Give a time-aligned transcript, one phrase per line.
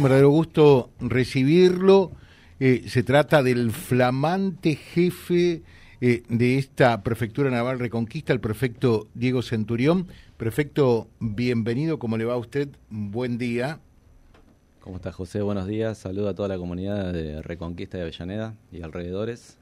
[0.00, 2.12] Un verdadero gusto recibirlo.
[2.60, 5.64] Eh, se trata del flamante jefe
[6.00, 10.06] eh, de esta prefectura naval Reconquista, el prefecto Diego Centurión.
[10.36, 11.98] Prefecto, bienvenido.
[11.98, 12.68] ¿Cómo le va a usted?
[12.90, 13.80] Buen día.
[14.78, 15.42] ¿Cómo está José?
[15.42, 15.98] Buenos días.
[15.98, 19.58] Saludo a toda la comunidad de Reconquista de Avellaneda y alrededores.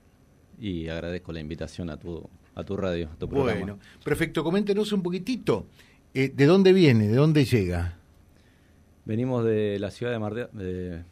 [0.60, 3.58] Y agradezco la invitación a tu, a tu radio, a tu programa.
[3.58, 5.64] Bueno, prefecto, coméntenos un poquitito.
[6.12, 7.08] Eh, ¿De dónde viene?
[7.08, 7.95] ¿De dónde llega?
[9.06, 11.04] Venimos de la ciudad de Mar del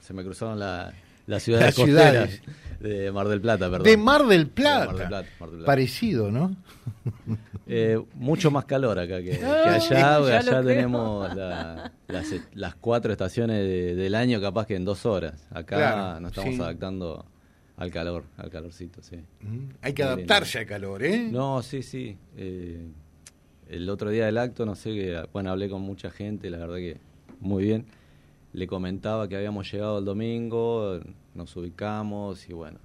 [0.00, 0.92] Se me cruzaron la,
[1.26, 2.42] la ciudad Las de costeras ciudades.
[2.80, 3.82] de Mar del Plata, perdón.
[3.84, 4.86] De Mar del De Plata.
[4.86, 5.66] Mar del Plata, Mar del Plata.
[5.66, 6.54] Parecido, ¿no?
[7.66, 10.18] Eh, mucho más calor acá que, que Ah, allá.
[10.18, 15.06] porque allá tenemos la- las, las cuatro estaciones de- del año capaz que en dos
[15.06, 15.46] horas.
[15.50, 16.60] Acá Claro, nos estamos sí.
[16.60, 17.24] adaptando
[17.78, 19.16] al calor, al calorcito, sí.
[19.40, 21.28] Mm, Hay que adaptarse al calor, ¿eh?
[21.32, 22.16] No, sí, sí.
[22.36, 22.88] Eh,
[23.70, 26.76] el otro día del acto, no sé, que, bueno, hablé con mucha gente, la verdad
[26.76, 26.98] que
[27.42, 27.84] muy bien.
[28.52, 31.00] Le comentaba que habíamos llegado el domingo,
[31.34, 32.78] nos ubicamos y bueno,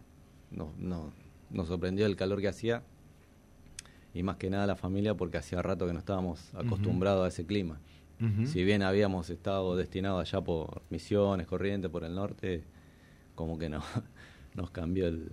[0.51, 1.11] no, no-
[1.49, 2.83] nos sorprendió el calor que hacía
[4.13, 7.45] y más que nada la familia porque hacía rato que no estábamos acostumbrados a ese
[7.45, 7.79] clima.
[8.45, 12.63] Si bien habíamos estado destinados allá por Misiones, Corrientes, por el norte,
[13.35, 13.83] como que no,
[14.55, 15.29] nos cambió el-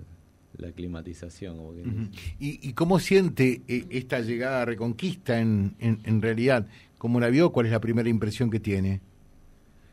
[0.58, 1.56] la climatización.
[1.56, 2.08] Como que Ujú.
[2.38, 6.66] ¿Y, y cómo siente eh, esta llegada a Reconquista en, en, en realidad?
[6.98, 7.50] ¿Cómo la vio?
[7.52, 9.00] ¿Cuál es la primera impresión que tiene?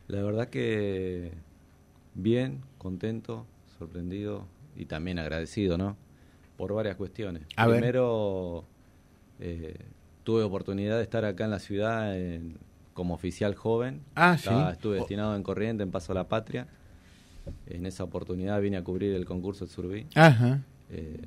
[0.08, 1.32] La verdad que
[2.14, 3.46] bien, contento,
[3.78, 5.96] sorprendido y también agradecido, ¿no?
[6.56, 7.42] Por varias cuestiones.
[7.56, 7.66] A.
[7.68, 8.64] Primero,
[9.40, 9.76] eh,
[10.24, 12.56] tuve oportunidad de estar acá en la ciudad en-
[12.94, 14.02] como oficial joven.
[14.14, 14.72] Ah, Estaba- sí.
[14.72, 14.98] Estuve Oh.
[15.00, 16.66] destinado en Corriente, en Paso a la Patria.
[17.66, 20.06] En esa oportunidad vine a cubrir el concurso del Surbí.
[20.14, 20.60] Ajá.
[20.90, 21.18] Eh,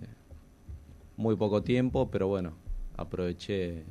[1.17, 2.53] muy poco tiempo, pero bueno,
[2.97, 3.83] aproveché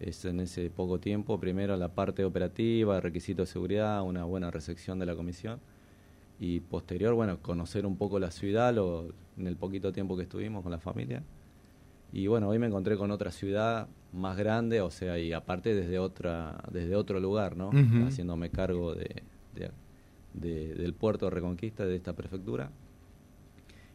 [0.00, 4.98] es- en ese poco tiempo, primero la parte operativa, requisitos de seguridad, una buena recepción
[4.98, 5.60] de la comisión
[6.38, 10.62] y posterior, bueno, conocer un poco la ciudad lo- en el poquito tiempo que estuvimos
[10.62, 11.22] con la familia.
[12.12, 15.98] Y bueno, hoy me encontré con otra ciudad más grande, o sea, y aparte desde
[16.00, 17.68] otra desde otro lugar, ¿no?
[17.68, 18.06] Ujú.
[18.06, 19.22] Haciéndome cargo de,
[19.54, 19.70] de-
[20.34, 22.70] de- del puerto de Reconquista, de esta prefectura.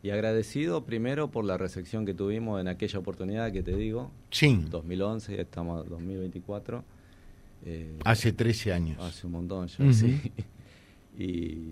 [0.06, 4.64] Y agradecido primero por la recepción que tuvimos en aquella oportunidad que te digo, Sí,
[4.70, 6.84] 2011, estamos en 2024.
[7.66, 9.00] eh, hace 13 años.
[9.02, 10.22] hace un montón ya, sí.
[11.18, 11.70] Y,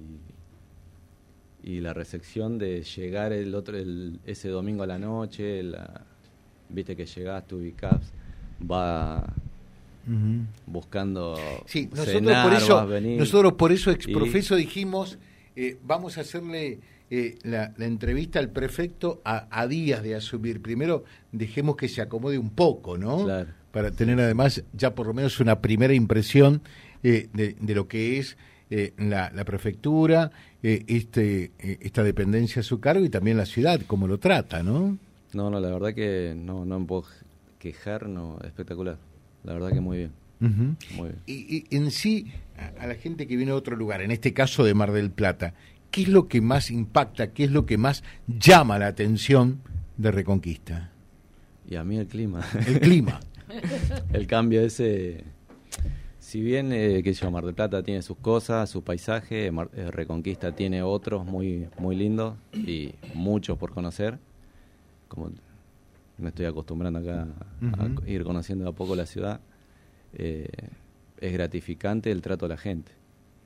[1.63, 6.01] y la recepción de llegar el otro el- ese domingo a la noche, la,
[6.69, 8.11] viste que llegás, te ubicás,
[8.59, 9.31] va
[10.65, 11.35] buscando
[11.67, 12.87] Sí, nosotros cenar, por eso,
[13.19, 15.19] nosotros por eso Y- exprofeso dijimos,
[15.55, 16.79] eh, vamos a hacerle
[17.15, 20.61] eh, la, la entrevista al prefecto a, a días de asumir.
[20.61, 23.23] Primero dejemos que se acomode un poco, ¿no?
[23.25, 23.49] Claro.
[23.71, 26.61] Para tener además ya por lo menos una primera impresión
[27.03, 28.37] eh, de, de lo que es
[28.69, 30.31] eh, la, la prefectura,
[30.63, 34.63] eh, este, eh, esta dependencia a su cargo y también la ciudad, cómo lo trata,
[34.63, 34.97] ¿no?
[35.33, 37.05] No, no, la verdad que no, no me puedo
[37.59, 38.97] quejar, no, espectacular.
[39.43, 41.19] La verdad que muy bien, muy bien.
[41.25, 44.33] Y, y en sí, a, a la gente que viene de otro lugar, en este
[44.33, 45.53] caso de Mar del Plata,
[45.93, 49.61] ¿qué es lo que más impacta, qué es lo que más llama la atención
[49.95, 50.89] de Reconquista?
[51.69, 52.41] Y a mí el clima.
[52.67, 53.19] El clima.
[54.13, 55.23] el cambio ese,
[56.17, 59.91] si bien eh, que yo, Mar del Plata tiene sus cosas, su paisaje, Mar- eh,
[59.91, 64.17] Reconquista tiene otros muy muy lindos y muchos por conocer.
[65.07, 65.29] Como
[66.17, 67.27] me estoy acostumbrando acá
[67.61, 69.41] a ir conociendo de a poco la ciudad,
[70.13, 70.47] eh,
[71.21, 72.91] es gratificante el trato de la gente.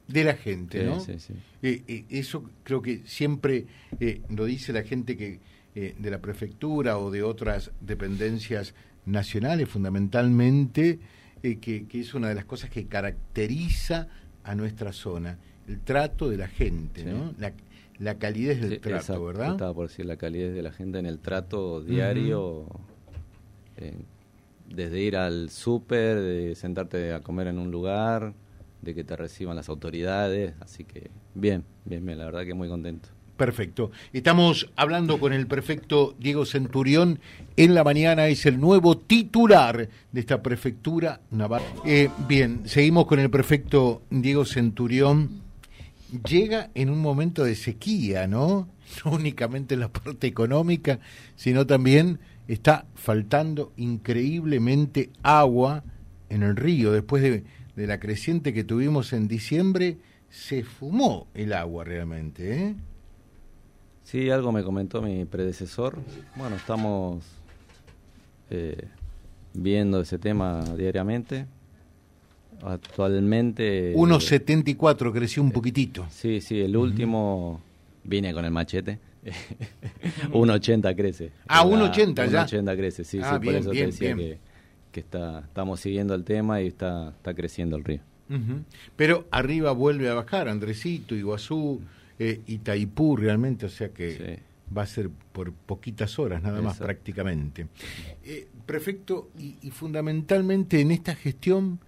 [0.07, 1.00] De la gente, ¿no?
[1.01, 1.34] sí, sí.
[1.62, 3.66] Eh, eh, eso creo que siempre
[4.00, 5.40] eh, lo dice la gente que
[5.75, 8.73] de la prefectura o de otras dependencias
[9.06, 10.97] nacionales, fundamentalmente,
[11.44, 11.57] que,
[11.88, 14.07] que es una de las cosas que caracteriza
[14.44, 17.07] a nuestra zona, el trato de la gente, Sí.
[17.09, 17.31] ¿no?
[17.38, 17.53] La,
[18.00, 19.25] la calidez del trato, exacto.
[19.25, 19.51] ¿verdad?
[19.51, 22.66] Estaba por decir la calidez de la gente en el trato diario,
[24.67, 28.34] desde ir al súper, de sentarte a comer en un lugar,
[28.82, 32.70] de que te reciban las autoridades, así que bien, bien, bien, la verdad que muy
[32.70, 33.09] contento.
[33.38, 33.91] Perfecto.
[34.14, 37.20] Estamos hablando con el prefecto Diego Centurión.
[37.56, 41.62] En la mañana es el nuevo titular de esta prefectura naval.
[41.85, 45.44] Eh, bien, seguimos con el prefecto Diego Centurión.
[46.28, 48.68] Llega en un momento de sequía, ¿no?
[49.06, 51.00] No únicamente en la parte económica,
[51.35, 55.84] sino también está faltando increíblemente agua
[56.30, 56.91] en el río.
[56.91, 57.44] Después de,
[57.78, 59.97] de la creciente que tuvimos en diciembre,
[60.32, 62.76] se fumó el agua realmente, ¿eh?
[64.03, 66.00] Sí, algo me comentó mi predecesor.
[66.35, 67.24] Bueno, estamos
[68.50, 68.88] eh,
[69.53, 71.46] viendo ese tema diariamente.
[72.64, 73.94] Actualmente...
[73.96, 76.08] 1,74, creció un poquitito.
[76.09, 77.62] Sí, sí, el último
[78.03, 78.97] vine con el machete.
[80.32, 81.32] 1,80 crece.
[81.47, 82.47] Ah, 1,80 ya.
[82.47, 84.40] 1,80 crece, sí, ah, sí, por eso te decía que,
[84.91, 88.01] que, está, estamos siguiendo el tema y está, está creciendo el río.
[88.97, 91.81] Pero arriba vuelve a bajar, Andresito, Iguazú,
[92.19, 94.41] eh, Itaipú realmente, o sea que
[94.75, 97.67] va a ser por poquitas horas nada más prácticamente.
[98.23, 101.79] Eh, prefecto, y, fundamentalmente en esta gestión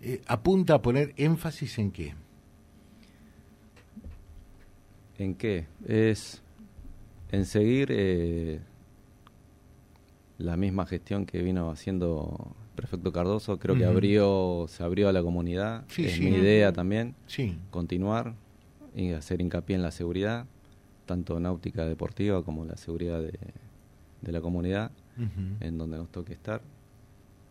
[0.00, 2.14] eh, apunta a poner énfasis en qué?
[5.18, 5.66] ¿En qué?
[5.86, 6.42] Es
[7.32, 8.60] en seguir eh,
[10.38, 15.22] la misma gestión que vino haciendo prefecto Cardoso, creo que abrió, se abrió a la
[15.22, 17.56] comunidad, es mi idea también, sí.
[17.70, 18.34] continuar
[18.94, 20.46] y hacer hincapié en la seguridad,
[21.06, 24.90] tanto náutica deportiva como la seguridad de, la comunidad,
[25.60, 26.60] en donde nos toque estar.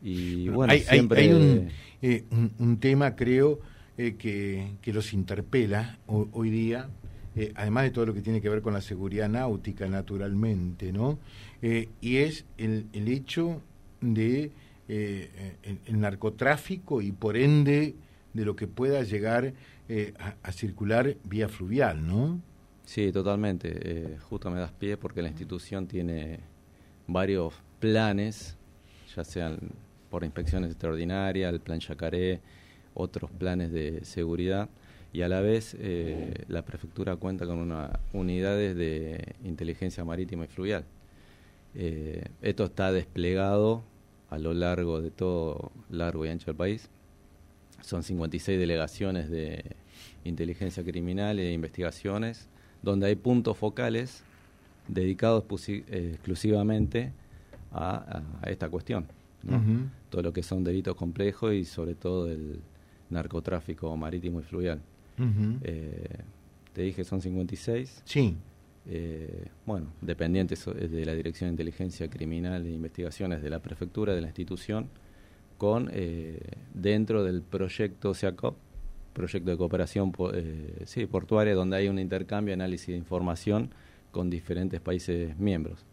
[0.02, 1.22] Y bueno, hay, siempre...
[1.22, 1.68] Hay,
[2.02, 3.60] eh, un, un, tema, creo,
[3.98, 6.90] eh, que, que, los interpela hoy día,
[7.36, 11.20] eh, además de todo lo que tiene que ver con la seguridad náutica, naturalmente, ¿no?
[12.02, 13.60] y es el, el hecho
[14.02, 14.52] de
[14.88, 17.96] eh, el, narcotráfico y por ende
[18.34, 19.54] de lo que pueda llegar
[19.90, 22.40] eh, a, circular vía fluvial, ¿no?
[22.86, 23.72] Sí, totalmente.
[23.82, 26.40] Eh, justo me das pie porque la institución tiene
[27.08, 28.58] varios planes,
[29.16, 29.58] ya sean
[30.12, 32.42] por inspecciones extraordinarias, el plan Yacaré,
[32.94, 34.70] otros planes de seguridad
[35.16, 35.78] y a la vez
[36.50, 40.84] la prefectura cuenta con una unidades de inteligencia marítima y fluvial.
[42.42, 43.84] esto está desplegado
[44.30, 46.90] a lo largo de todo largo y ancho del país.
[47.82, 49.64] Son 56 delegaciones de
[50.26, 52.50] inteligencia criminal e investigaciones,
[52.82, 54.24] donde hay puntos focales
[54.90, 57.14] dedicados eh, exclusivamente
[57.72, 59.06] a, esta cuestión.
[60.10, 62.60] Todo lo que son delitos complejos y sobre todo el
[63.10, 64.82] narcotráfico marítimo y fluvial.
[65.64, 66.08] Eh,
[66.74, 68.02] te dije son 56.
[68.06, 68.36] Sí.
[68.88, 74.22] Eh, bueno, dependientes de la Dirección de Inteligencia Criminal e Investigaciones de la Prefectura, de
[74.22, 74.90] la institución,
[75.58, 76.40] con eh,
[76.74, 78.58] dentro del proyecto SEACOP,
[79.14, 83.72] proyecto de cooperación eh, sí, portuaria, donde hay un intercambio, análisis de información
[84.12, 85.86] con diferentes países miembros.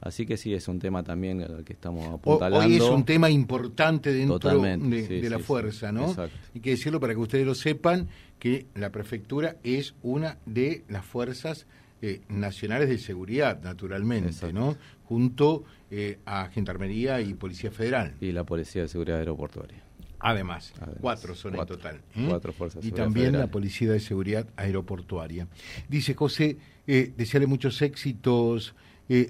[0.00, 2.66] Así que sí, es un tema también al que estamos apuntalando.
[2.66, 6.14] Hoy es un tema importante dentro de, la fuerza, ¿no?
[6.54, 8.08] Hay que decirlo para que ustedes lo sepan,
[8.38, 11.66] que la prefectura es una de las fuerzas
[12.02, 14.76] eh, nacionales de seguridad, naturalmente, ¿no?
[15.04, 18.14] Junto eh, a Gendarmería y Policía Federal.
[18.20, 19.82] Y la Policía de Seguridad Aeroportuaria.
[20.18, 22.02] Además, cuatro son en total.
[22.14, 22.26] ¿eh?
[22.28, 22.84] Cuatro fuerzas.
[22.84, 25.48] Y también la Policía de Seguridad Aeroportuaria.
[25.88, 28.74] Dice José, desearle muchos éxitos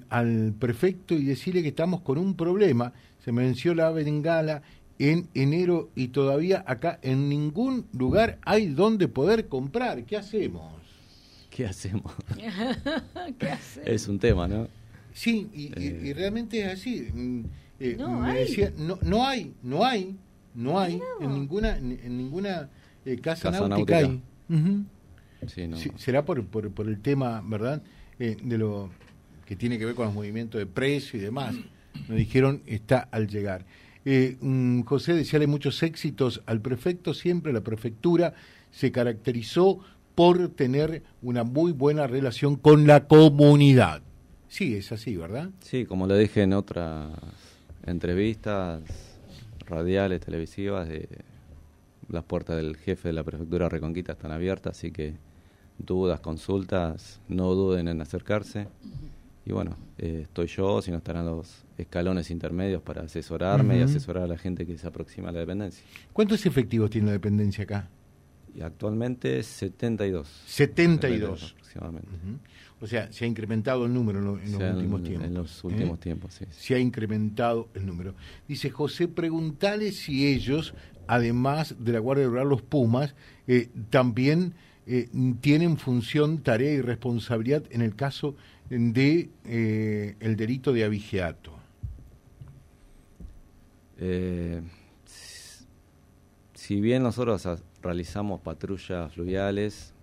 [0.09, 2.93] al prefecto y decirle que estamos con un problema.
[3.25, 4.63] Se mencionó la bengala
[4.99, 10.05] en enero y todavía acá en ningún lugar hay donde poder comprar.
[10.05, 10.77] ¿Qué hacemos?
[11.57, 12.13] ¿qué hacemos?
[13.85, 14.69] Es un tema, ¿no?
[15.15, 16.13] Sí, y, eh.
[16.15, 17.09] realmente es así.
[17.13, 17.45] Mm,
[17.81, 18.39] eh, no, me hay.
[18.41, 20.17] Decía, no, no hay, no hay,
[20.55, 22.69] no hay, en ninguna, en ninguna
[23.07, 24.23] eh, casa, náutica, hay.
[25.47, 25.79] sí, no.
[25.97, 27.83] será por, por, por, el tema, ¿verdad?
[28.19, 28.91] de lo
[29.47, 31.55] que tiene que ver con los movimientos de precio y demás.
[32.09, 33.65] Nos dijeron, está al llegar.
[34.05, 37.15] Mm, José, desearle muchos éxitos al prefecto.
[37.15, 38.35] Siempre la prefectura
[38.71, 39.81] se caracterizó
[40.15, 44.03] por tener una muy buena relación con la comunidad.
[44.49, 45.51] Sí, es así, ¿verdad?
[45.61, 47.11] Sí, como lo dije en otras
[47.85, 48.83] entrevistas
[49.67, 51.09] radiales, televisivas, de
[52.09, 55.15] las puertas del jefe de la prefectura Reconquista están abiertas, así que
[55.79, 58.69] dudas, consultas, no duden en acercarse.
[59.47, 64.25] Y bueno, eh, estoy yo, si no estarán los escalones intermedios para asesorarme y asesorar
[64.25, 65.85] a la gente que se aproxima a la dependencia.
[66.13, 67.89] ¿Cuántos efectivos tiene la dependencia acá?
[68.53, 70.29] Y actualmente 72.
[70.47, 71.53] 72.
[71.53, 72.09] aproximadamente.
[72.81, 74.35] O sea, se ha incrementado el número en, los
[74.75, 75.29] últimos tiempos.
[75.29, 76.03] En los últimos ¿eh?
[76.03, 76.45] tiempos, sí.
[76.51, 78.17] Se ha incrementado el número.
[78.49, 80.75] Dice José, preguntale si ellos,
[81.07, 83.15] además de la Guardia Rural, los Pumas,
[83.47, 84.55] eh, también
[85.41, 88.37] tienen función, tarea y responsabilidad en el caso de
[88.71, 91.53] el delito de abigeato.
[96.55, 97.47] si bien nosotros
[97.83, 99.95] realizamos patrullas fluviales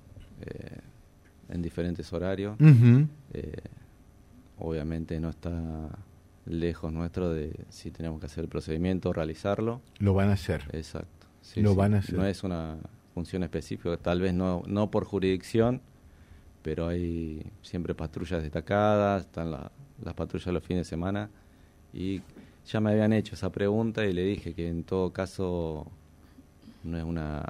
[0.42, 0.80] eh,
[1.50, 2.58] en diferentes horarios.
[3.34, 3.54] Eh,
[4.58, 5.90] obviamente no está
[6.46, 9.82] lejos nuestro de si tenemos que hacer el procedimiento, realizarlo.
[10.00, 10.64] Lo van a hacer.
[10.72, 11.28] Exacto.
[11.58, 12.16] Lo van a hacer.
[12.16, 12.78] No es una
[13.14, 15.82] función específica, tal vez no, no por jurisdicción,
[16.64, 21.30] pero hay siempre patrullas destacadas, están las patrullas los fines de semana
[21.94, 22.22] y
[22.66, 25.86] ya me habían hecho esa pregunta y le dije que en todo caso
[26.84, 27.44] no es una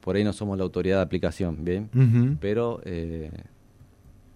[0.00, 1.88] por ahí no somos la autoridad de aplicación, ¿bien?
[2.40, 3.30] Pero eh,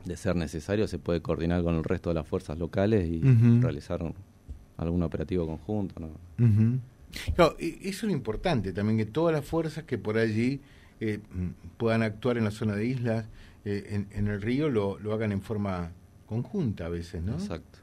[0.04, 3.20] de ser necesario se puede coordinar con el resto de las fuerzas locales y
[3.60, 4.00] realizar
[4.78, 6.10] algún operativo conjunto, ¿no?
[7.34, 10.60] Claro, eso es lo importante también, que todas las fuerzas que por allí
[11.00, 11.20] eh,
[11.76, 13.26] puedan actuar en la zona de islas,
[13.68, 15.92] eh, en, el río, lo, lo, hagan en forma
[16.26, 17.34] conjunta a veces, ¿no?
[17.34, 17.80] Exacto.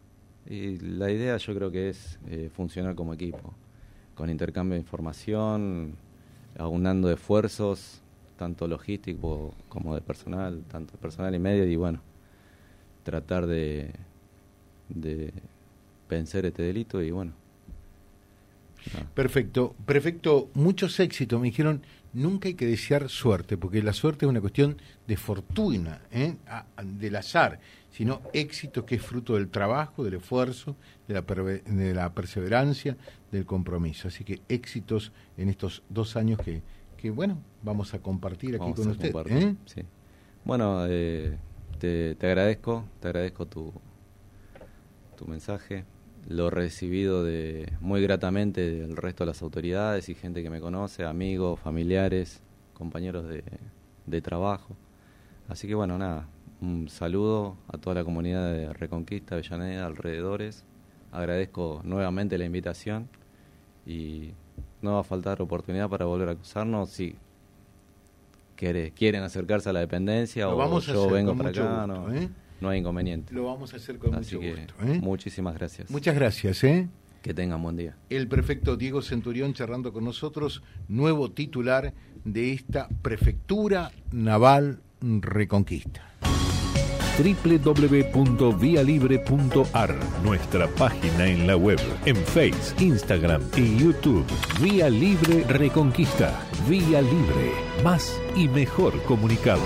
[0.47, 2.19] Y la idea yo creo que es
[2.53, 3.53] funcionar como equipo,
[4.13, 5.95] con intercambio de información,
[6.57, 8.01] aunando esfuerzos,
[8.37, 12.01] tanto logísticos como de personal, tanto personal y medio, y bueno,
[13.03, 13.91] tratar de,
[14.89, 15.33] de
[16.09, 17.44] vencer este delito y bueno.
[19.13, 21.39] Perfecto, perfecto, muchos éxitos.
[21.39, 21.81] Me dijeron,
[22.13, 24.77] nunca hay que desear suerte, porque la suerte es una cuestión
[25.07, 26.35] de fortuna, ¿eh?
[26.83, 27.59] del azar,
[27.91, 30.75] sino éxito que es fruto del trabajo, del esfuerzo,
[31.07, 32.97] de la, de la perseverancia,
[33.31, 34.07] del compromiso.
[34.07, 36.61] Así que éxitos en estos dos años que,
[36.97, 39.13] que bueno, vamos a compartir aquí con usted.
[39.27, 39.55] ¿eh?
[39.65, 39.81] Sí.
[40.43, 41.37] Bueno, eh,
[41.79, 43.73] te, te, agradezco, te agradezco tu,
[45.17, 45.85] tu mensaje.
[46.27, 51.05] Lo recibido de, muy gratamente del resto de las autoridades y gente que me conoce,
[51.05, 52.41] amigos, familiares,
[52.73, 53.43] compañeros de,
[54.05, 54.75] de trabajo.
[55.47, 56.27] Así que bueno, nada,
[56.61, 60.63] un saludo a toda la comunidad de Reconquista, Avellaneda, alrededores.
[61.11, 63.07] Agradezco nuevamente la invitación
[63.85, 64.31] y
[64.81, 67.15] no va a faltar oportunidad para volver a acusarnos si
[68.55, 72.29] quieren acercarse a la dependencia o yo vengo para acá, ¿eh?
[72.61, 73.33] No, hay inconveniente.
[73.33, 74.73] Lo vamos a hacer con mucho gusto.
[74.83, 74.99] ¿eh?
[75.01, 75.89] Muchísimas gracias.
[75.89, 76.63] Muchas gracias.
[76.63, 76.87] ¿eh?
[77.21, 77.97] Que tengan buen día.
[78.09, 81.93] El prefecto Diego Centurión charlando con nosotros, nuevo titular
[82.23, 86.15] de esta prefectura naval Reconquista
[87.17, 94.25] www.vialibre.ar, nuestra página en la web, en Face, Instagram y YouTube.
[94.61, 96.37] Vía Libre Reconquista.
[96.67, 97.53] Vía Libre.
[97.83, 99.63] Más y mejor comunicados.